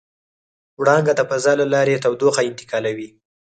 [0.79, 3.07] وړانګه د فضا له لارې تودوخه انتقالوي.